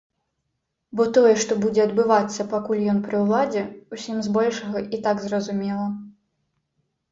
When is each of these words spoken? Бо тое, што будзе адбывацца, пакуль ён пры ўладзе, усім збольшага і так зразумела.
Бо 0.99 1.03
тое, 1.17 1.33
што 1.43 1.57
будзе 1.65 1.81
адбывацца, 1.87 2.47
пакуль 2.55 2.81
ён 2.95 3.03
пры 3.05 3.21
ўладзе, 3.25 3.63
усім 3.97 4.17
збольшага 4.31 4.85
і 4.95 5.03
так 5.07 5.17
зразумела. 5.29 5.87